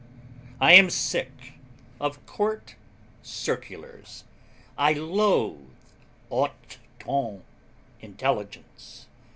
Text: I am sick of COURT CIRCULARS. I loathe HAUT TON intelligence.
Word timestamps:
I 0.59 0.73
am 0.73 0.89
sick 0.89 1.59
of 1.99 2.25
COURT 2.25 2.73
CIRCULARS. 3.21 4.23
I 4.75 4.93
loathe 4.93 5.75
HAUT 6.31 6.77
TON 6.99 7.43
intelligence. 7.99 9.05